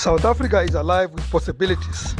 South 0.00 0.24
Africa 0.24 0.62
is 0.62 0.74
alive 0.74 1.12
with 1.12 1.30
possibilities. 1.30 2.16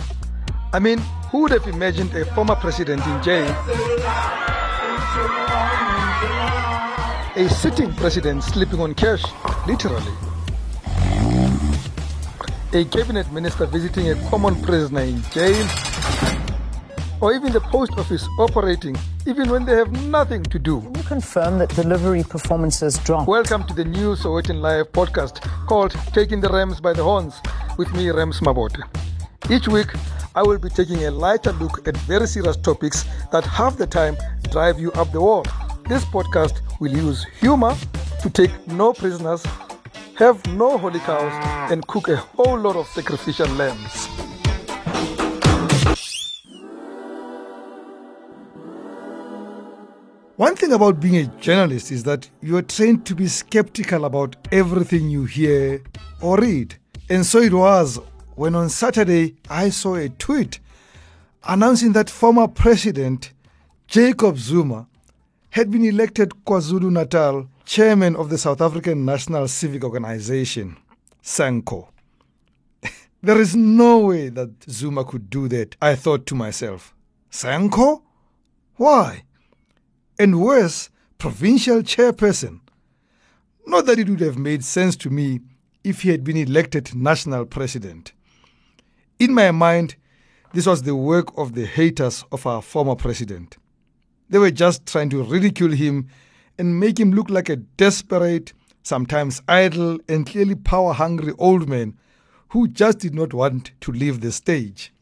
I 0.70 0.78
mean, 0.78 0.98
who 1.30 1.38
would 1.38 1.52
have 1.52 1.66
imagined 1.66 2.14
a 2.14 2.26
former 2.34 2.54
president 2.54 3.00
in 3.06 3.22
jail? 3.22 3.48
A 7.36 7.48
sitting 7.48 7.90
president 7.94 8.44
sleeping 8.44 8.80
on 8.80 8.92
cash, 8.92 9.24
literally. 9.66 10.12
A 12.74 12.84
cabinet 12.84 13.32
minister 13.32 13.64
visiting 13.64 14.10
a 14.10 14.28
common 14.28 14.60
prisoner 14.60 15.00
in 15.00 15.22
jail. 15.30 15.66
Or 17.22 17.32
even 17.32 17.50
the 17.50 17.62
post 17.72 17.92
office 17.96 18.28
operating 18.38 18.94
even 19.26 19.48
when 19.48 19.64
they 19.64 19.74
have 19.74 19.90
nothing 20.04 20.42
to 20.42 20.58
do. 20.58 20.82
Can 20.82 20.94
you 20.96 21.02
confirm 21.04 21.58
that 21.60 21.74
delivery 21.74 22.24
performances 22.24 22.98
dropped? 22.98 23.26
Welcome 23.26 23.64
to 23.68 23.72
the 23.72 23.86
new 23.86 24.16
Sowetan 24.16 24.60
Live 24.60 24.92
podcast 24.92 25.40
called 25.66 25.92
Taking 26.12 26.42
the 26.42 26.50
Rams 26.50 26.78
by 26.78 26.92
the 26.92 27.02
Horns 27.02 27.40
with 27.80 27.94
me, 27.94 28.10
Rams 28.10 28.40
Mabote. 28.40 28.82
Each 29.48 29.66
week, 29.66 29.88
I 30.34 30.42
will 30.42 30.58
be 30.58 30.68
taking 30.68 31.06
a 31.06 31.10
lighter 31.10 31.52
look 31.52 31.88
at 31.88 31.96
very 31.96 32.26
serious 32.26 32.58
topics 32.58 33.06
that 33.32 33.42
half 33.42 33.78
the 33.78 33.86
time 33.86 34.18
drive 34.50 34.78
you 34.78 34.92
up 34.92 35.10
the 35.12 35.20
wall. 35.20 35.46
This 35.88 36.04
podcast 36.04 36.60
will 36.78 36.92
use 36.92 37.24
humor 37.40 37.74
to 38.20 38.28
take 38.28 38.52
no 38.66 38.92
prisoners, 38.92 39.42
have 40.16 40.44
no 40.48 40.76
holy 40.76 41.00
cows, 41.00 41.32
and 41.72 41.86
cook 41.86 42.08
a 42.08 42.16
whole 42.16 42.58
lot 42.58 42.76
of 42.76 42.86
sacrificial 42.88 43.48
lambs. 43.60 44.08
One 50.36 50.54
thing 50.54 50.72
about 50.74 51.00
being 51.00 51.16
a 51.16 51.24
journalist 51.40 51.90
is 51.90 52.02
that 52.04 52.28
you 52.42 52.58
are 52.58 52.62
trained 52.76 53.06
to 53.06 53.14
be 53.14 53.26
skeptical 53.26 54.04
about 54.04 54.36
everything 54.52 55.08
you 55.08 55.24
hear 55.24 55.82
or 56.20 56.36
read. 56.36 56.76
And 57.10 57.26
so 57.26 57.40
it 57.40 57.52
was 57.52 57.98
when 58.36 58.54
on 58.54 58.70
Saturday 58.70 59.36
I 59.50 59.68
saw 59.68 59.96
a 59.96 60.08
tweet 60.08 60.60
announcing 61.44 61.92
that 61.92 62.08
former 62.08 62.48
President 62.48 63.32
Jacob 63.86 64.38
Zuma 64.38 64.86
had 65.50 65.70
been 65.70 65.84
elected 65.84 66.32
KwaZulu 66.46 66.90
Natal 66.90 67.48
chairman 67.64 68.16
of 68.16 68.30
the 68.30 68.38
South 68.38 68.60
African 68.60 69.04
National 69.04 69.48
Civic 69.48 69.84
Organization, 69.84 70.76
SANCO. 71.22 71.88
there 73.22 73.40
is 73.40 73.54
no 73.56 73.98
way 73.98 74.28
that 74.28 74.50
Zuma 74.70 75.04
could 75.04 75.28
do 75.28 75.48
that, 75.48 75.76
I 75.82 75.96
thought 75.96 76.24
to 76.26 76.34
myself. 76.34 76.94
SANCO? 77.30 78.02
Why? 78.76 79.24
and 80.20 80.38
worse, 80.38 80.90
provincial 81.16 81.80
chairperson. 81.80 82.60
Not 83.66 83.86
that 83.86 83.98
it 83.98 84.06
would 84.06 84.20
have 84.20 84.36
made 84.36 84.62
sense 84.62 84.94
to 84.96 85.08
me 85.08 85.40
if 85.84 86.02
he 86.02 86.10
had 86.10 86.24
been 86.24 86.36
elected 86.36 86.94
national 86.94 87.46
president. 87.46 88.12
In 89.18 89.34
my 89.34 89.50
mind, 89.50 89.96
this 90.52 90.66
was 90.66 90.82
the 90.82 90.96
work 90.96 91.36
of 91.38 91.54
the 91.54 91.66
haters 91.66 92.24
of 92.32 92.46
our 92.46 92.62
former 92.62 92.96
president. 92.96 93.56
They 94.28 94.38
were 94.38 94.50
just 94.50 94.86
trying 94.86 95.10
to 95.10 95.22
ridicule 95.22 95.72
him 95.72 96.08
and 96.58 96.78
make 96.78 96.98
him 96.98 97.12
look 97.12 97.30
like 97.30 97.48
a 97.48 97.56
desperate, 97.56 98.52
sometimes 98.82 99.42
idle, 99.48 99.98
and 100.08 100.26
clearly 100.26 100.54
power 100.54 100.92
hungry 100.92 101.32
old 101.38 101.68
man 101.68 101.96
who 102.50 102.66
just 102.68 102.98
did 102.98 103.14
not 103.14 103.32
want 103.32 103.70
to 103.80 103.92
leave 103.92 104.20
the 104.20 104.32
stage. 104.32 104.92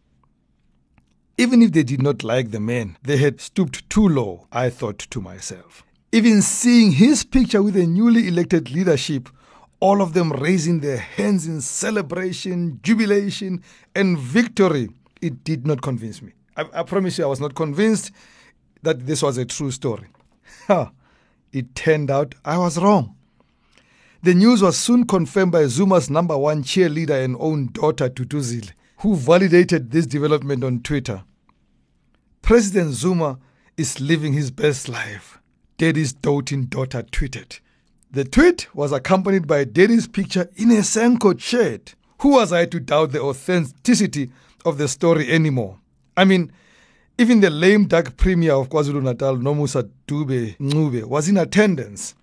Even 1.37 1.63
if 1.63 1.73
they 1.73 1.83
did 1.83 2.03
not 2.03 2.25
like 2.25 2.51
the 2.51 2.61
man, 2.61 2.97
they 3.03 3.17
had 3.17 3.41
stooped 3.41 3.89
too 3.89 4.09
low, 4.09 4.47
I 4.51 4.71
thought 4.71 4.99
to 4.99 5.21
myself. 5.21 5.85
Even 6.11 6.43
seeing 6.43 6.93
his 6.93 7.25
picture 7.25 7.63
with 7.63 7.75
the 7.75 7.87
newly 7.87 8.29
elected 8.29 8.71
leadership, 8.71 9.29
all 9.81 10.03
of 10.03 10.13
them 10.13 10.33
raising 10.33 10.81
their 10.81 10.99
hands 10.99 11.47
in 11.47 11.61
celebration, 11.61 12.81
jubilation, 12.83 13.63
and 13.95 14.19
victory, 14.19 14.89
it 15.21 15.45
did 15.45 15.67
not 15.67 15.83
convince 15.83 16.21
me. 16.21 16.33
I, 16.57 16.67
I 16.73 16.83
promise 16.83 17.19
you, 17.19 17.25
I 17.25 17.29
was 17.29 17.41
not 17.41 17.55
convinced 17.55 18.11
that 18.83 19.07
this 19.07 19.23
was 19.23 19.39
a 19.39 19.45
true 19.45 19.71
story. 19.71 20.09
it 21.53 21.75
turned 21.75 22.11
out 22.11 22.35
I 22.45 22.59
was 22.59 22.79
wrong. 22.79 23.15
The 24.23 24.35
news 24.35 24.63
was 24.63 24.77
soon 24.77 25.07
confirmed 25.07 25.53
by 25.53 25.67
Zuma's 25.67 26.11
number 26.11 26.37
one 26.37 26.65
cheerleader 26.65 27.25
and 27.25 27.37
own 27.39 27.69
daughter, 27.73 28.09
Duduzile, 28.09 28.73
who 28.99 29.15
validated 29.15 29.93
this 29.93 30.07
development 30.07 30.65
on 30.65 30.81
Twitter. 30.81 31.23
President 32.43 32.95
Zuma 32.95 33.39
is 33.77 34.01
living 34.01 34.33
his 34.33 34.51
best 34.51 34.89
life, 34.89 35.39
Daddy's 35.77 36.13
doting 36.13 36.65
daughter 36.65 37.05
tweeted. 37.05 37.61
The 38.11 38.25
tweet 38.25 38.75
was 38.75 38.91
accompanied 38.91 39.47
by 39.47 39.65
Daddy's 39.65 40.09
picture 40.09 40.49
in 40.57 40.71
a 40.71 40.83
SANCO 40.83 41.39
shirt. 41.39 41.95
Who 42.21 42.31
was 42.31 42.55
I 42.55 42.65
to 42.65 42.81
doubt 42.81 43.13
the 43.13 43.21
authenticity 43.21 44.31
of 44.65 44.79
the 44.79 44.89
story 44.89 45.31
anymore? 45.31 45.79
I 46.17 46.25
mean, 46.25 46.51
even 47.19 47.41
the 47.41 47.51
lame 47.51 47.87
duck 47.87 48.17
premier 48.17 48.55
of 48.55 48.71
KwaZulu 48.71 49.03
Natal, 49.03 49.37
Nomusa 49.37 49.91
Dube 50.07 50.57
Ncube, 50.57 51.05
was 51.05 51.29
in 51.29 51.37
attendance. 51.37 52.15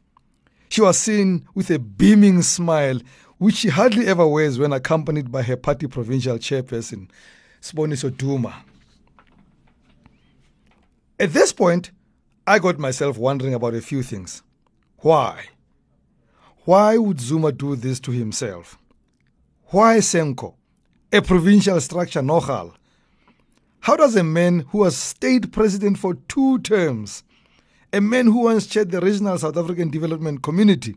She 0.70 0.82
was 0.82 0.98
seen 0.98 1.48
with 1.54 1.70
a 1.70 1.78
beaming 1.78 2.42
smile, 2.42 3.00
which 3.38 3.58
she 3.58 3.70
hardly 3.70 4.08
ever 4.08 4.26
wears 4.26 4.58
when 4.58 4.74
accompanied 4.74 5.32
by 5.32 5.44
her 5.44 5.56
party 5.56 5.86
provincial 5.86 6.40
chairperson, 6.40 7.10
Siboniso 7.62 8.10
Duma. 8.10 8.64
At 11.20 11.32
this 11.32 11.54
point, 11.54 11.92
I 12.48 12.58
got 12.58 12.80
myself 12.80 13.20
wondering 13.20 13.54
about 13.54 13.76
a 13.76 13.82
few 13.82 14.02
things. 14.02 14.42
Why? 14.98 15.46
Why 16.66 16.98
would 16.98 17.20
Zuma 17.20 17.52
do 17.52 17.76
this 17.76 18.00
to 18.00 18.12
himself? 18.12 18.80
Why 19.66 20.00
SANCO, 20.00 20.56
a 21.14 21.22
provincial 21.22 21.80
structure, 21.80 22.24
Nogal? 22.24 22.74
How 23.82 23.96
does 23.96 24.16
a 24.16 24.24
man 24.24 24.66
who 24.70 24.84
has 24.84 24.98
stayed 24.98 25.54
president 25.54 26.00
for 26.00 26.16
two 26.28 26.58
terms, 26.58 27.24
a 27.94 28.02
man 28.02 28.26
who 28.26 28.46
once 28.46 28.66
chaired 28.66 28.90
the 28.90 29.00
regional 29.00 29.38
South 29.38 29.58
African 29.58 29.92
Development 29.92 30.42
Community, 30.42 30.96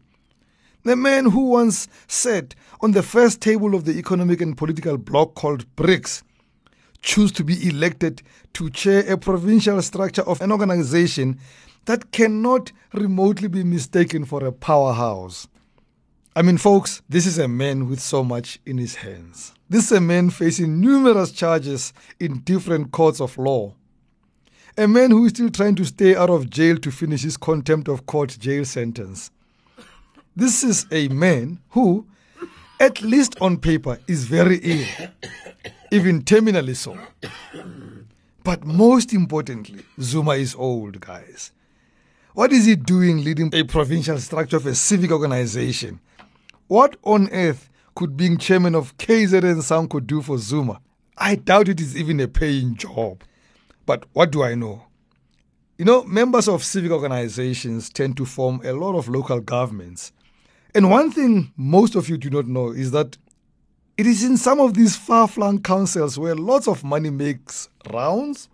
the 0.85 0.97
man 0.97 1.27
who 1.27 1.51
once 1.51 1.87
sat 2.07 2.55
on 2.81 2.93
the 2.93 3.03
first 3.03 3.43
table 3.43 3.75
of 3.75 3.85
the 3.85 3.99
economic 3.99 4.41
and 4.41 4.57
political 4.57 4.97
bloc 4.97 5.35
called 5.35 5.67
BRICS, 5.77 6.23
choose 7.03 7.31
to 7.33 7.45
be 7.45 7.69
elected 7.69 8.23
to 8.55 8.71
chair 8.71 9.05
a 9.07 9.19
provincial 9.19 9.83
structure 9.83 10.23
of 10.23 10.41
an 10.41 10.51
organization 10.51 11.39
that 11.85 12.11
cannot 12.11 12.73
remotely 12.95 13.49
be 13.49 13.63
mistaken 13.63 14.25
for 14.25 14.43
a 14.47 14.51
powerhouse. 14.51 15.47
I 16.39 16.43
mean, 16.43 16.57
folks, 16.57 17.03
this 17.09 17.27
is 17.27 17.37
a 17.37 17.49
man 17.49 17.89
with 17.89 17.99
so 17.99 18.23
much 18.23 18.61
in 18.65 18.79
his 18.79 18.95
hands. 18.95 19.55
This 19.69 19.87
is 19.87 19.99
a 19.99 20.01
man 20.01 20.31
facing 20.31 20.81
numerous 20.81 21.33
charges 21.33 21.93
in 22.21 22.43
different 22.43 22.93
courts 22.93 23.21
of 23.21 23.37
law. 23.39 23.75
A 24.77 24.87
man 24.87 25.11
who 25.11 25.25
is 25.25 25.31
still 25.31 25.51
trying 25.51 25.75
to 25.75 25.85
stay 25.85 26.15
out 26.15 26.31
of 26.31 26.49
jail 26.49 26.77
to 26.77 26.93
finish 26.93 27.23
his 27.23 27.37
contempt 27.37 27.89
of 27.89 28.07
court 28.07 28.37
jail 28.39 28.65
sentence. 28.65 29.33
This 30.37 30.63
is 30.63 30.87
a 30.93 31.09
man 31.09 31.59
who, 31.71 32.07
at 32.79 33.03
least 33.03 33.35
on 33.41 33.57
paper, 33.57 33.99
is 34.07 34.23
very 34.23 34.59
ill 34.59 34.87
even 35.91 36.23
terminally 36.23 36.77
so. 36.77 36.97
But 38.45 38.65
most 38.65 39.13
importantly, 39.13 39.83
Zuma 40.01 40.35
is 40.35 40.55
old, 40.55 41.01
guys. 41.01 41.51
What 42.35 42.53
is 42.53 42.67
he 42.67 42.77
doing 42.77 43.25
leading 43.25 43.53
a 43.53 43.65
provincial 43.65 44.19
structure 44.19 44.59
of 44.59 44.67
a 44.67 44.77
civic 44.77 45.11
organization? 45.11 45.99
What 46.69 46.97
on 47.03 47.31
earth 47.31 47.71
could 47.95 48.15
being 48.15 48.37
chairman 48.37 48.75
of 48.75 48.95
KZN 48.99 49.63
SANCO 49.63 50.07
do 50.07 50.21
for 50.21 50.37
Zuma? 50.37 50.83
I 51.17 51.35
doubt 51.35 51.71
it 51.71 51.81
is 51.81 51.97
even 51.97 52.21
a 52.21 52.29
paying 52.29 52.77
job. 52.77 53.23
But 53.87 54.05
what 54.13 54.31
do 54.31 54.43
I 54.43 54.55
know? 54.55 54.85
You 55.79 55.87
know, 55.87 56.05
members 56.05 56.47
of 56.47 56.63
civic 56.63 56.91
organizations 56.91 57.89
tend 57.89 58.19
to 58.19 58.27
form 58.27 58.61
a 58.65 58.75
lot 58.75 58.97
of 58.97 59.09
local 59.09 59.41
governments. 59.41 60.13
And 60.75 60.91
one 60.91 61.11
thing 61.11 61.55
most 61.57 61.95
of 61.95 62.11
you 62.11 62.19
do 62.19 62.29
not 62.29 62.47
know 62.47 62.69
is 62.69 62.91
that 62.91 63.17
it 63.97 64.07
is 64.07 64.23
in 64.23 64.37
some 64.37 64.61
of 64.61 64.75
these 64.75 64.95
far 64.95 65.27
flung 65.27 65.63
councils 65.63 66.19
where 66.19 66.35
lots 66.35 66.69
of 66.69 66.85
money 66.85 67.09
makes 67.09 67.71
rounds, 67.91 68.51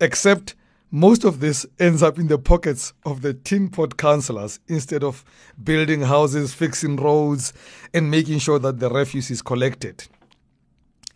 except 0.00 0.54
most 0.90 1.24
of 1.24 1.40
this 1.40 1.66
ends 1.78 2.02
up 2.02 2.18
in 2.18 2.28
the 2.28 2.38
pockets 2.38 2.92
of 3.04 3.22
the 3.22 3.34
tin 3.34 3.68
pot 3.68 3.96
councillors 3.96 4.60
instead 4.68 5.02
of 5.02 5.24
building 5.62 6.02
houses, 6.02 6.54
fixing 6.54 6.96
roads, 6.96 7.52
and 7.92 8.10
making 8.10 8.38
sure 8.38 8.58
that 8.58 8.78
the 8.78 8.88
refuse 8.88 9.30
is 9.30 9.42
collected. 9.42 10.06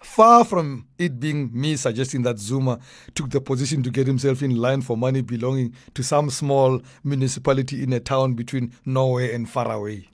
Far 0.03 0.45
from 0.45 0.87
it 0.99 1.21
being 1.21 1.51
me 1.53 1.77
suggesting 1.77 2.23
that 2.23 2.39
Zuma 2.39 2.81
took 3.15 3.31
the 3.31 3.41
position 3.41 3.83
to 3.83 3.91
get 3.91 4.07
himself 4.07 4.43
in 4.43 4.57
line 4.57 4.81
for 4.81 4.97
money 4.97 5.21
belonging 5.21 5.75
to 5.95 6.03
some 6.03 6.31
small 6.31 6.81
municipality 7.05 7.83
in 7.83 7.93
a 7.93 8.01
town 8.01 8.35
between 8.35 8.73
Norway 8.85 9.35
and 9.35 9.49
Faraway. 9.49 10.09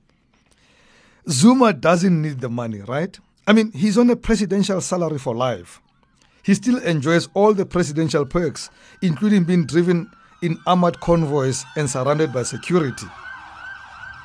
Zuma 1.28 1.72
doesn't 1.72 2.20
need 2.20 2.40
the 2.40 2.48
money, 2.48 2.82
right? 2.82 3.18
I 3.46 3.52
mean, 3.52 3.72
he's 3.72 3.96
on 3.96 4.10
a 4.10 4.16
presidential 4.16 4.80
salary 4.80 5.18
for 5.18 5.34
life. 5.34 5.80
He 6.46 6.54
still 6.54 6.78
enjoys 6.78 7.28
all 7.34 7.54
the 7.54 7.66
presidential 7.66 8.24
perks, 8.24 8.70
including 9.02 9.42
being 9.42 9.66
driven 9.66 10.08
in 10.40 10.60
armored 10.64 11.00
convoys 11.00 11.64
and 11.76 11.90
surrounded 11.90 12.32
by 12.32 12.44
security. 12.44 13.08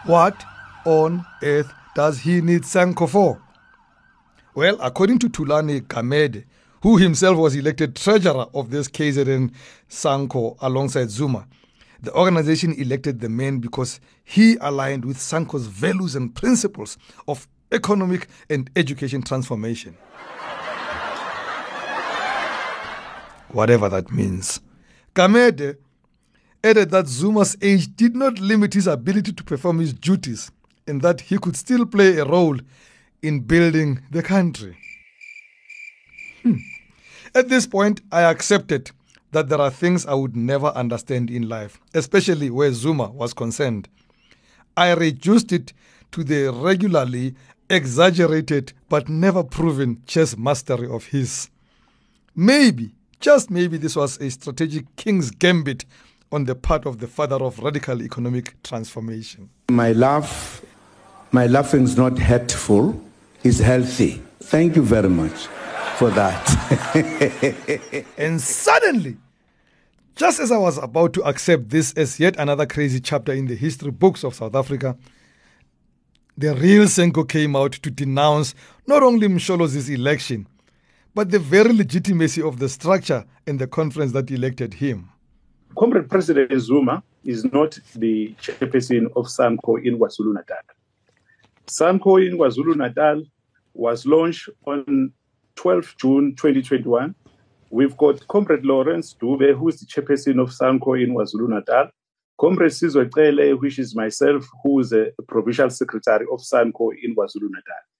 What 0.06 0.46
on 0.86 1.26
earth 1.42 1.74
does 1.96 2.20
he 2.20 2.42
need 2.42 2.62
SANCO 2.62 3.10
for? 3.10 3.42
Well, 4.54 4.78
according 4.82 5.18
to 5.20 5.30
Thulani 5.30 5.82
Gamede, 5.82 6.44
who 6.84 6.98
himself 6.98 7.38
was 7.38 7.56
elected 7.56 7.96
treasurer 7.96 8.46
of 8.54 8.70
this 8.70 8.88
KZN 8.88 9.52
SANCO 9.90 10.58
alongside 10.62 11.10
Zuma, 11.10 11.48
the 12.04 12.14
organization 12.14 12.74
elected 12.74 13.20
the 13.20 13.30
man 13.30 13.58
because 13.58 14.00
he 14.24 14.58
aligned 14.62 15.06
with 15.06 15.18
SANCO's 15.18 15.66
values 15.66 16.16
and 16.16 16.36
principles 16.36 17.00
of 17.28 17.48
economic 17.72 18.28
and 18.48 18.70
education 18.76 19.24
transformation. 19.24 19.98
Whatever 23.54 23.90
that 23.90 24.12
means. 24.12 24.62
Gamede 25.14 25.78
added 26.64 26.92
that 26.92 27.08
Zuma's 27.08 27.58
age 27.62 27.96
did 27.96 28.16
not 28.16 28.40
limit 28.40 28.74
his 28.74 28.88
ability 28.88 29.34
to 29.34 29.44
perform 29.44 29.80
his 29.80 29.94
duties 29.94 30.52
and 30.88 31.02
that 31.02 31.22
he 31.22 31.38
could 31.38 31.56
still 31.56 31.86
play 31.86 32.18
a 32.18 32.26
role 32.26 32.58
in 33.22 33.42
building 33.42 34.02
the 34.12 34.24
country. 34.24 34.78
Hmm. 36.44 36.56
At 37.36 37.50
this 37.50 37.68
point, 37.68 38.02
I 38.12 38.24
accepted 38.24 38.92
that 39.32 39.50
there 39.50 39.62
are 39.62 39.72
things 39.72 40.06
I 40.06 40.14
would 40.14 40.36
never 40.36 40.68
understand 40.68 41.30
in 41.30 41.48
life, 41.48 41.80
especially 41.94 42.50
where 42.50 42.74
Zuma 42.74 43.10
was 43.10 43.34
concerned. 43.34 43.88
I 44.76 44.94
reduced 44.94 45.52
it 45.52 45.74
to 46.12 46.24
the 46.24 46.50
regularly 46.52 47.36
exaggerated 47.70 48.74
but 48.90 49.08
never 49.08 49.44
proven 49.44 50.02
chess 50.06 50.38
mastery 50.38 50.90
of 50.90 51.06
his. 51.06 51.50
Maybe, 52.36 52.96
just 53.22 53.50
maybe, 53.50 53.78
this 53.78 53.96
was 53.96 54.20
a 54.20 54.30
strategic 54.30 54.96
king's 54.96 55.32
gambit 55.32 55.86
on 56.32 56.46
the 56.46 56.56
part 56.56 56.86
of 56.86 57.00
the 57.00 57.08
father 57.08 57.36
of 57.36 57.60
radical 57.60 58.02
economic 58.02 58.62
transformation. 58.64 59.50
My 59.70 59.92
laugh, 59.92 60.64
my 61.32 61.48
laughing 61.48 61.84
is 61.84 61.96
not 61.98 62.18
hurtful, 62.18 63.00
it's 63.44 63.60
healthy. 63.60 64.22
Thank 64.42 64.76
you 64.76 64.82
very 64.82 65.10
much 65.10 65.48
for 65.98 66.10
that. 66.12 68.06
and 68.18 68.42
suddenly, 68.42 69.18
just 70.16 70.40
as 70.40 70.52
I 70.52 70.58
was 70.58 70.78
about 70.78 71.14
to 71.14 71.24
accept 71.24 71.70
this 71.70 71.94
as 71.94 72.20
yet 72.20 72.36
another 72.38 72.66
crazy 72.66 73.00
chapter 73.00 73.32
in 73.32 73.48
the 73.48 73.56
history 73.56 73.92
books 73.92 74.24
of 74.24 74.34
South 74.34 74.56
Africa, 74.56 74.98
the 76.38 76.56
real 76.56 76.86
SANCO 76.86 77.28
came 77.28 77.56
out 77.56 77.74
to 77.74 77.92
denounce 77.92 78.56
not 78.88 79.04
only 79.04 79.28
Msholozi's 79.28 79.90
election, 79.90 80.48
but 81.14 81.30
the 81.30 81.40
very 81.40 81.74
legitimacy 81.74 82.42
of 82.42 82.60
the 82.60 82.70
structure 82.70 83.26
and 83.48 83.60
the 83.60 83.68
conference 83.68 84.12
that 84.14 84.32
elected 84.32 84.74
him. 84.74 85.10
Comrade 85.78 86.10
President 86.10 86.52
Zuma 86.62 87.04
is 87.24 87.46
not 87.46 87.78
the 87.96 88.34
chairperson 88.42 89.06
of 89.16 89.26
SANCO 89.26 89.78
in 89.86 90.00
KwaZulu 90.00 90.34
Natal. 90.34 90.58
SANCO 91.68 92.18
in 92.18 92.38
KwaZulu 92.38 92.76
Natal 92.76 93.24
was 93.74 94.06
launched 94.06 94.50
on 94.66 95.14
12 95.56 95.96
June 95.98 96.36
2021. 96.36 97.16
We've 97.70 97.96
got 97.96 98.28
Comrade 98.28 98.66
Lawrence 98.66 99.16
Dube, 99.22 99.56
who 99.58 99.70
is 99.70 99.80
the 99.80 99.86
chairperson 99.86 100.42
of 100.42 100.50
SANCO 100.50 101.02
in 101.02 101.14
KwaZulu 101.14 101.50
Natal. 101.50 101.90
Comrade 102.40 102.72
Sizwe 102.72 103.10
Cele, 103.14 103.56
which 103.56 103.80
is 103.80 103.96
myself, 103.96 104.46
who 104.64 104.80
is 104.80 104.92
a 104.92 105.12
provincial 105.28 105.70
secretary 105.70 106.26
of 106.32 106.40
SANCO 106.40 106.92
in 107.04 107.16
KwaZulu 107.16 107.50
Natal. 107.50 107.91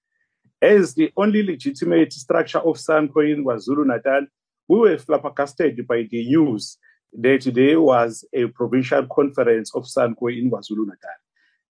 As 0.62 0.94
the 0.94 1.12
only 1.18 1.42
legitimate 1.42 2.14
structure 2.14 2.60
of 2.60 2.78
SANCO 2.78 3.22
in 3.22 3.44
KwaZulu 3.44 3.84
Natal, 3.86 4.28
we 4.68 4.80
were 4.80 4.98
flabbergasted 4.98 5.88
by 5.88 6.08
the 6.12 6.24
news 6.24 6.78
that 7.14 7.50
there 7.54 7.82
was 7.82 8.24
a 8.32 8.46
provincial 8.48 9.08
conference 9.08 9.74
of 9.74 9.86
SANCO 9.86 10.28
in 10.28 10.52
KwaZulu 10.52 10.86
Natal. 10.86 11.18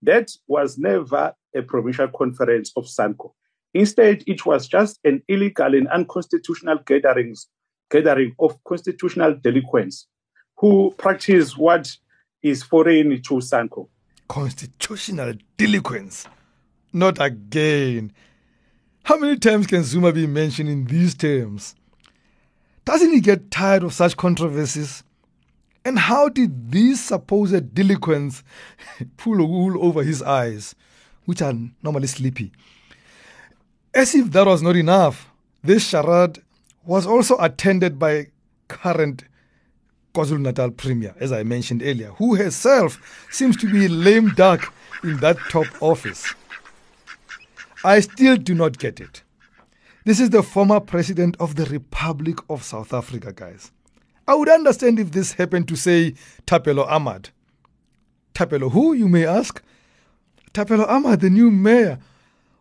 That 0.01 0.29
was 0.45 0.77
never 0.77 1.33
a 1.55 1.61
provincial 1.61 2.09
conference 2.09 2.73
of 2.75 2.83
SANCO. 2.85 3.31
Instead, 3.73 4.23
it 4.27 4.45
was 4.45 4.67
just 4.67 4.99
an 5.05 5.23
illegal 5.29 5.73
and 5.73 5.87
unconstitutional 5.87 6.79
gatherings, 6.85 7.47
gathering 7.89 8.35
of 8.39 8.61
constitutional 8.65 9.35
delinquents 9.41 10.07
who 10.57 10.93
practice 10.97 11.55
what 11.55 11.89
is 12.43 12.61
foreign 12.61 13.21
to 13.21 13.35
SANCO. 13.35 13.87
Constitutional 14.27 15.33
delinquents? 15.55 16.27
Not 16.91 17.21
again. 17.21 18.11
How 19.03 19.17
many 19.17 19.37
times 19.37 19.67
can 19.67 19.83
Zuma 19.83 20.13
be 20.13 20.27
mentioned 20.27 20.69
in 20.69 20.85
these 20.85 21.15
terms? 21.15 21.75
Doesn't 22.85 23.11
he 23.11 23.19
get 23.19 23.51
tired 23.51 23.83
of 23.83 23.93
such 23.93 24.15
controversies? 24.15 25.03
And 25.83 25.97
how 25.97 26.29
did 26.29 26.71
these 26.71 27.03
supposed 27.03 27.73
delinquents 27.73 28.43
pull 29.17 29.37
wool 29.45 29.83
over 29.83 30.03
his 30.03 30.21
eyes, 30.21 30.75
which 31.25 31.41
are 31.41 31.53
normally 31.81 32.07
sleepy? 32.07 32.51
As 33.93 34.13
if 34.13 34.31
that 34.31 34.45
was 34.45 34.61
not 34.61 34.75
enough, 34.75 35.29
this 35.63 35.87
charade 35.87 36.41
was 36.85 37.05
also 37.07 37.37
attended 37.39 37.97
by 37.97 38.27
current 38.67 39.23
KwaZulu 40.13 40.41
Natal 40.41 40.71
Premier, 40.71 41.15
as 41.19 41.31
I 41.31 41.43
mentioned 41.43 41.81
earlier, 41.83 42.09
who 42.11 42.35
herself 42.35 43.27
seems 43.31 43.57
to 43.57 43.71
be 43.71 43.87
lame 43.87 44.29
duck 44.35 44.73
in 45.03 45.17
that 45.17 45.37
top 45.49 45.67
office. 45.81 46.33
I 47.83 47.99
still 48.01 48.37
do 48.37 48.53
not 48.53 48.77
get 48.77 48.99
it. 48.99 49.23
This 50.05 50.19
is 50.19 50.29
the 50.29 50.43
former 50.43 50.79
president 50.79 51.35
of 51.39 51.55
the 51.55 51.65
Republic 51.65 52.37
of 52.49 52.63
South 52.63 52.93
Africa, 52.93 53.33
guys. 53.33 53.71
I 54.27 54.35
would 54.35 54.49
understand 54.49 54.99
if 54.99 55.11
this 55.11 55.33
happened 55.33 55.67
to, 55.67 55.75
say, 55.75 56.13
Thapelo 56.45 56.87
Amad. 56.87 57.29
Thapelo 58.35 58.71
who, 58.71 58.93
you 58.93 59.07
may 59.07 59.25
ask? 59.25 59.63
Thapelo 60.53 60.87
Amad, 60.87 61.21
the 61.21 61.29
new 61.29 61.49
mayor 61.49 61.99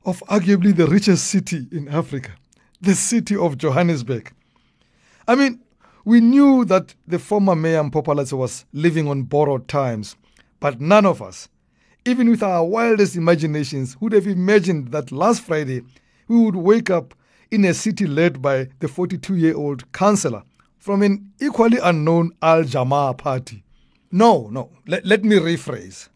of 0.04 0.22
arguably 0.28 0.74
the 0.74 0.86
richest 0.86 1.26
city 1.26 1.66
in 1.70 1.88
Africa, 1.88 2.32
the 2.80 2.94
city 2.94 3.36
of 3.36 3.58
Johannesburg. 3.58 4.32
I 5.28 5.34
mean, 5.34 5.60
we 6.04 6.20
knew 6.20 6.64
that 6.64 6.94
the 7.06 7.18
former 7.18 7.54
mayor 7.54 7.82
Mpho 7.82 8.32
was 8.32 8.64
living 8.72 9.06
on 9.06 9.24
borrowed 9.24 9.68
times, 9.68 10.16
but 10.60 10.80
none 10.80 11.04
of 11.04 11.20
us, 11.20 11.48
even 12.04 12.30
with 12.30 12.42
our 12.42 12.64
wildest 12.64 13.16
imaginations, 13.16 13.96
who'd 14.00 14.12
have 14.12 14.26
imagined 14.26 14.92
that 14.92 15.12
last 15.12 15.42
Friday 15.42 15.82
we 16.28 16.38
would 16.38 16.56
wake 16.56 16.90
up 16.90 17.14
in 17.50 17.64
a 17.64 17.74
city 17.74 18.06
led 18.06 18.40
by 18.40 18.68
the 18.78 18.88
42 18.88 19.36
year 19.36 19.56
old 19.56 19.90
councillor 19.92 20.42
from 20.78 21.02
an 21.02 21.32
equally 21.40 21.78
unknown 21.78 22.32
Al 22.40 22.62
Jamaa 22.62 23.16
party. 23.16 23.62
No, 24.10 24.48
no, 24.50 24.70
let, 24.86 25.04
let 25.04 25.24
me 25.24 25.36
rephrase. 25.36 26.08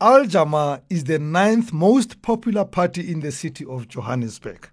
Al 0.00 0.24
Jamaa 0.24 0.80
is 0.88 1.04
the 1.04 1.18
ninth 1.18 1.72
most 1.72 2.22
popular 2.22 2.64
party 2.64 3.10
in 3.10 3.20
the 3.20 3.32
city 3.32 3.64
of 3.64 3.88
Johannesburg. 3.88 4.68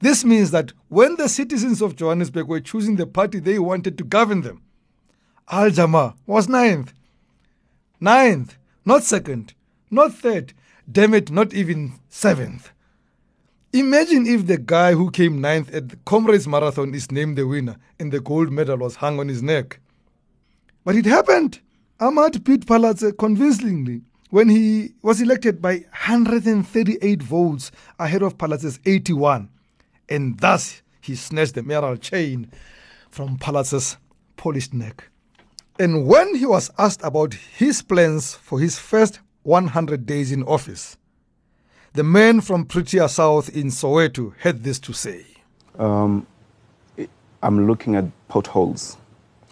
This 0.00 0.24
means 0.24 0.50
that 0.50 0.72
when 0.88 1.16
the 1.16 1.28
citizens 1.28 1.80
of 1.80 1.96
Johannesburg 1.96 2.48
were 2.48 2.60
choosing 2.60 2.96
the 2.96 3.06
party 3.06 3.38
they 3.38 3.58
wanted 3.58 3.96
to 3.98 4.04
govern 4.04 4.42
them, 4.42 4.62
Al 5.50 5.70
Jamaa 5.70 6.14
was 6.26 6.48
ninth. 6.48 6.92
Ninth, 8.00 8.56
not 8.84 9.04
second, 9.04 9.54
not 9.92 10.14
third, 10.14 10.54
damn 10.90 11.14
it, 11.14 11.30
not 11.30 11.52
even 11.52 11.92
seventh. 12.08 12.72
Imagine 13.74 14.26
if 14.26 14.46
the 14.46 14.58
guy 14.58 14.92
who 14.92 15.10
came 15.10 15.40
ninth 15.40 15.72
at 15.72 15.88
the 15.88 15.96
Comrades 16.04 16.48
Marathon 16.48 16.94
is 16.94 17.10
named 17.10 17.38
the 17.38 17.46
winner 17.46 17.76
and 17.98 18.12
the 18.12 18.20
gold 18.20 18.50
medal 18.50 18.78
was 18.78 18.96
hung 18.96 19.20
on 19.20 19.28
his 19.28 19.42
neck. 19.42 19.80
But 20.84 20.96
it 20.96 21.06
happened. 21.06 21.60
Amad 22.00 22.42
beat 22.44 22.66
Phalatse 22.66 23.16
convincingly 23.16 24.02
when 24.30 24.48
he 24.48 24.92
was 25.02 25.20
elected 25.20 25.62
by 25.62 25.84
138 25.90 27.22
votes 27.22 27.70
ahead 27.98 28.22
of 28.22 28.36
Phalatse's 28.36 28.80
81. 28.84 29.48
And 30.08 30.38
thus 30.40 30.82
he 31.00 31.14
snatched 31.14 31.54
the 31.54 31.62
mayoral 31.62 31.96
chain 31.96 32.50
from 33.10 33.38
Phalatse's 33.38 33.96
polished 34.36 34.74
neck. 34.74 35.08
And 35.78 36.06
when 36.06 36.34
he 36.34 36.46
was 36.46 36.70
asked 36.78 37.00
about 37.02 37.34
his 37.34 37.82
plans 37.82 38.34
for 38.34 38.58
his 38.58 38.78
first 38.78 39.20
100 39.44 40.06
days 40.06 40.32
in 40.32 40.42
office, 40.44 40.96
the 41.94 42.02
man 42.02 42.40
from 42.40 42.64
Protea 42.64 43.08
South 43.08 43.48
in 43.54 43.66
Soweto 43.66 44.34
had 44.38 44.64
this 44.64 44.78
to 44.80 44.92
say. 44.92 45.26
Um, 45.78 46.26
I'm 47.42 47.66
looking 47.66 47.96
at 47.96 48.04
potholes, 48.28 48.96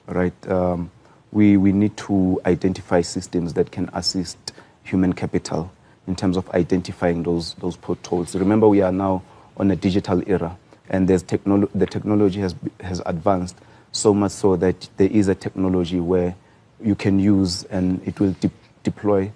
right? 0.07 0.33
Um, 0.49 0.91
we, 1.33 1.57
we 1.57 1.73
need 1.73 1.97
to 1.99 2.41
identify 2.47 3.01
systems 3.01 3.55
that 3.55 3.73
can 3.73 3.91
assist 3.93 4.39
human 4.85 5.13
capital 5.13 5.73
in 6.07 6.17
terms 6.17 6.37
of 6.37 6.49
identifying 6.51 7.23
those, 7.23 7.55
those 7.55 7.77
potholes. 7.77 8.35
Remember, 8.35 8.69
we 8.69 8.81
are 8.81 8.93
now 8.93 9.23
on 9.57 9.71
a 9.71 9.77
digital 9.77 10.23
era, 10.29 10.57
and 10.89 11.09
there's 11.09 11.23
technolo- 11.23 11.69
the 11.75 11.87
technology 11.87 12.41
has, 12.41 12.55
has 12.81 13.03
advanced 13.07 13.57
so 13.93 14.15
much 14.15 14.33
so 14.33 14.57
that 14.57 14.89
there 14.97 15.09
is 15.11 15.29
a 15.29 15.35
technology 15.35 16.01
where 16.01 16.35
you 16.83 16.95
can 16.95 17.19
use 17.19 17.65
and 17.65 18.01
it 18.07 18.19
will 18.21 18.33
de- 18.41 18.51
deploy 18.83 19.31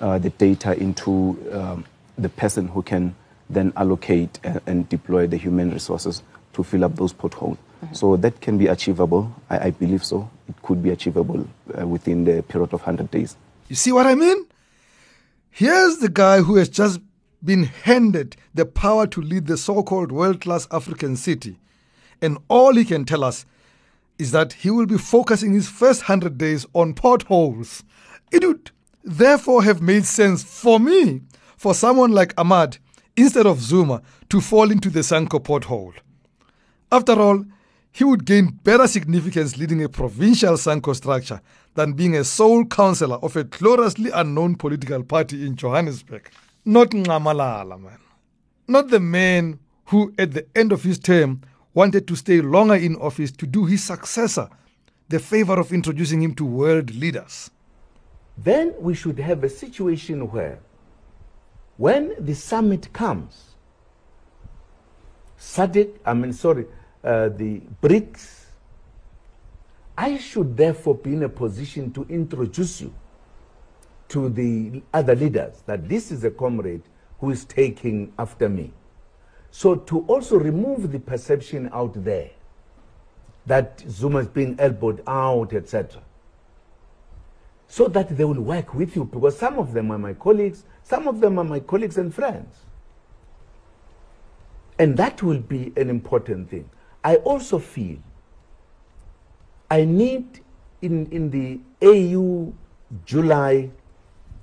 uh, 0.00 0.18
the 0.18 0.30
data 0.30 0.78
into 0.78 1.38
um, 1.52 1.84
the 2.16 2.28
person 2.28 2.68
who 2.68 2.82
can 2.82 3.14
then 3.50 3.72
allocate 3.76 4.38
and, 4.44 4.60
and 4.66 4.88
deploy 4.88 5.26
the 5.26 5.36
human 5.36 5.70
resources 5.70 6.22
to 6.52 6.62
fill 6.62 6.84
up 6.84 6.96
those 6.96 7.12
potholes. 7.12 7.56
Mm-hmm. 7.84 7.94
So 7.94 8.16
that 8.16 8.40
can 8.40 8.58
be 8.58 8.66
achievable. 8.66 9.32
I, 9.48 9.66
I, 9.66 9.70
believe 9.70 10.04
so. 10.04 10.28
It 10.48 10.60
could 10.62 10.82
be 10.82 10.90
achievable 10.90 11.46
uh, 11.78 11.86
within 11.86 12.24
the 12.24 12.42
period 12.42 12.72
of 12.72 12.80
100 12.80 13.10
days. 13.10 13.36
You 13.68 13.76
see 13.76 13.92
what 13.92 14.06
I 14.06 14.14
mean? 14.14 14.46
Here's 15.50 15.98
the 15.98 16.08
guy 16.08 16.40
who 16.40 16.56
has 16.56 16.68
just 16.68 17.00
been 17.44 17.64
handed 17.64 18.36
the 18.54 18.66
power 18.66 19.06
to 19.06 19.20
lead 19.20 19.46
the 19.46 19.56
so 19.56 19.82
called 19.82 20.10
world 20.10 20.40
class 20.40 20.66
African 20.70 21.16
city. 21.16 21.56
And 22.20 22.38
all 22.48 22.74
he 22.74 22.84
can 22.84 23.04
tell 23.04 23.22
us 23.22 23.46
is 24.18 24.32
that 24.32 24.54
he 24.54 24.70
will 24.70 24.86
be 24.86 24.98
focusing 24.98 25.52
his 25.52 25.68
first 25.68 26.02
100 26.02 26.36
days 26.36 26.66
on 26.74 26.94
potholes. 26.94 27.84
It 28.32 28.44
would 28.44 28.72
therefore 29.08 29.62
have 29.64 29.80
made 29.80 30.04
sense 30.04 30.42
for 30.42 30.78
me, 30.78 31.22
for 31.56 31.74
someone 31.74 32.12
like 32.12 32.34
Amad, 32.36 32.78
instead 33.16 33.46
of 33.46 33.60
Zuma, 33.60 34.02
to 34.28 34.40
fall 34.40 34.70
into 34.70 34.90
the 34.90 35.00
SANCO 35.00 35.40
pothole. 35.40 35.94
After 36.92 37.12
all, 37.20 37.44
he 37.90 38.04
would 38.04 38.26
gain 38.26 38.50
better 38.62 38.86
significance 38.86 39.56
leading 39.56 39.82
a 39.82 39.88
provincial 39.88 40.56
SANCO 40.56 40.94
structure 40.94 41.40
than 41.74 41.94
being 41.94 42.16
a 42.16 42.24
sole 42.24 42.64
councillor 42.66 43.16
of 43.16 43.34
a 43.34 43.44
gloriously 43.44 44.10
unknown 44.10 44.56
political 44.56 45.02
party 45.02 45.46
in 45.46 45.56
Johannesburg. 45.56 46.30
Not 46.64 46.90
Nxamalala, 46.90 47.80
man. 47.80 47.98
Not 48.68 48.88
the 48.88 49.00
man 49.00 49.58
who, 49.86 50.12
at 50.18 50.32
the 50.32 50.46
end 50.54 50.70
of 50.70 50.82
his 50.82 50.98
term, 50.98 51.40
wanted 51.72 52.06
to 52.08 52.16
stay 52.16 52.42
longer 52.42 52.74
in 52.74 52.96
office 52.96 53.32
to 53.32 53.46
do 53.46 53.64
his 53.64 53.82
successor 53.82 54.50
the 55.08 55.18
favor 55.18 55.58
of 55.58 55.72
introducing 55.72 56.22
him 56.22 56.34
to 56.34 56.44
world 56.44 56.94
leaders. 56.94 57.50
Then 58.42 58.74
we 58.78 58.94
should 58.94 59.18
have 59.18 59.42
a 59.42 59.48
situation 59.48 60.30
where, 60.30 60.60
when 61.76 62.14
the 62.24 62.34
summit 62.34 62.92
comes, 62.92 63.54
SADC, 65.38 65.98
I 66.04 66.14
mean, 66.14 66.32
sorry, 66.32 66.66
uh, 67.02 67.28
the 67.30 67.60
BRICS, 67.82 68.44
I 69.96 70.18
should 70.18 70.56
therefore 70.56 70.94
be 70.94 71.14
in 71.14 71.24
a 71.24 71.28
position 71.28 71.92
to 71.92 72.06
introduce 72.08 72.80
you 72.80 72.94
to 74.08 74.28
the 74.28 74.82
other 74.94 75.16
leaders 75.16 75.62
that 75.66 75.88
this 75.88 76.12
is 76.12 76.22
a 76.22 76.30
comrade 76.30 76.82
who 77.20 77.30
is 77.30 77.44
taking 77.44 78.12
after 78.18 78.48
me. 78.48 78.72
So 79.50 79.74
to 79.74 80.00
also 80.02 80.38
remove 80.38 80.92
the 80.92 81.00
perception 81.00 81.68
out 81.72 82.04
there 82.04 82.30
that 83.46 83.82
Zuma 83.88 84.20
is 84.20 84.28
being 84.28 84.54
elbowed 84.60 85.02
out, 85.06 85.52
etc. 85.52 86.02
So 87.68 87.86
that 87.88 88.16
they 88.16 88.24
will 88.24 88.40
work 88.40 88.74
with 88.74 88.96
you 88.96 89.04
because 89.04 89.38
some 89.38 89.58
of 89.58 89.72
them 89.72 89.90
are 89.90 89.98
my 89.98 90.14
colleagues, 90.14 90.64
some 90.82 91.06
of 91.06 91.20
them 91.20 91.38
are 91.38 91.44
my 91.44 91.60
colleagues 91.60 91.98
and 91.98 92.14
friends. 92.14 92.56
And 94.78 94.96
that 94.96 95.22
will 95.22 95.40
be 95.40 95.72
an 95.76 95.90
important 95.90 96.50
thing. 96.50 96.70
I 97.04 97.16
also 97.16 97.58
feel 97.58 97.98
I 99.70 99.84
need 99.84 100.40
in, 100.80 101.06
in 101.10 101.30
the 101.30 101.60
AU 101.82 102.52
July 103.04 103.70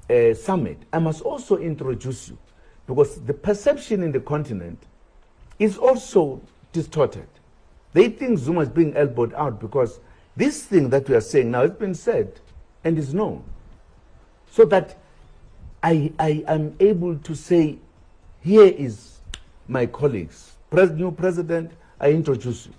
uh, 0.09 0.33
summit, 0.33 0.77
I 0.93 0.99
must 0.99 1.21
also 1.21 1.57
introduce 1.57 2.29
you 2.29 2.37
because 2.85 3.19
the 3.21 3.33
perception 3.33 4.03
in 4.03 4.11
the 4.11 4.19
continent 4.19 4.83
is 5.57 5.77
also 5.77 6.41
distorted. 6.71 7.27
They 7.93 8.09
think 8.09 8.37
Zuma 8.37 8.61
is 8.61 8.69
being 8.69 8.95
elbowed 8.95 9.33
out 9.33 9.59
because 9.59 9.99
this 10.35 10.63
thing 10.63 10.89
that 10.89 11.09
we 11.09 11.15
are 11.15 11.21
saying 11.21 11.49
now 11.49 11.61
has 11.61 11.71
been 11.71 11.95
said 11.95 12.39
and 12.85 12.97
is 12.97 13.13
known. 13.13 13.43
So 14.51 14.63
that 14.65 14.95
I, 15.83 16.13
I 16.17 16.43
am 16.47 16.75
able 16.79 17.17
to 17.17 17.35
say, 17.35 17.77
here 18.41 18.65
is 18.65 19.19
my 19.67 19.87
colleagues. 19.87 20.53
Pres- 20.69 20.91
new 20.91 21.11
president, 21.11 21.71
I 21.99 22.11
introduce 22.11 22.67
you. 22.67 22.73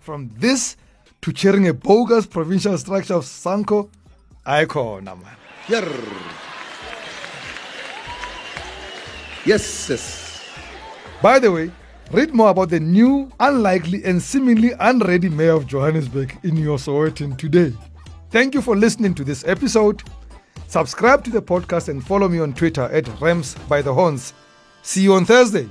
From 0.00 0.30
this 0.36 0.76
to 1.22 1.32
chairing 1.32 1.68
a 1.68 1.74
bogus 1.74 2.26
provincial 2.26 2.76
structure 2.78 3.14
of 3.14 3.24
SANCO, 3.24 3.88
icon, 4.44 5.04
man. 5.04 5.20
Yer. 5.68 5.88
Yes, 9.46 9.88
yes. 9.88 10.48
By 11.22 11.38
the 11.38 11.52
way, 11.52 11.70
read 12.10 12.34
more 12.34 12.50
about 12.50 12.70
the 12.70 12.80
new, 12.80 13.30
unlikely, 13.40 14.04
and 14.04 14.20
seemingly 14.20 14.72
unready 14.80 15.28
mayor 15.28 15.52
of 15.52 15.66
Johannesburg 15.66 16.38
in 16.42 16.56
your 16.56 16.78
Sowetan 16.78 17.36
today. 17.38 17.72
Thank 18.34 18.52
you 18.52 18.62
for 18.62 18.74
listening 18.74 19.14
to 19.14 19.22
this 19.22 19.44
episode. 19.46 20.02
Subscribe 20.66 21.22
to 21.22 21.30
the 21.30 21.40
podcast 21.40 21.88
and 21.88 22.04
follow 22.04 22.28
me 22.28 22.40
on 22.40 22.52
Twitter 22.52 22.82
at 22.82 23.06
Rams 23.20 23.54
by 23.68 23.80
the 23.80 23.94
Horns. 23.94 24.34
See 24.82 25.02
you 25.02 25.14
on 25.14 25.24
Thursday. 25.24 25.68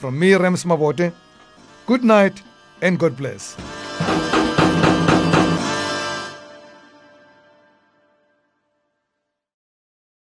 From 0.00 0.18
me, 0.18 0.34
Rams 0.34 0.64
Mabote, 0.64 1.12
good 1.86 2.02
night 2.02 2.42
and 2.82 2.98
God 2.98 3.16
bless. 3.16 3.54